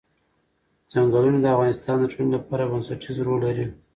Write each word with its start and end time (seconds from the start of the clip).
چنګلونه 0.91 1.37
د 1.41 1.45
افغانستان 1.55 1.95
د 1.99 2.03
ټولنې 2.11 2.31
لپاره 2.35 2.69
بنسټيز 2.71 3.17
رول 3.27 3.41
لري. 3.47 3.65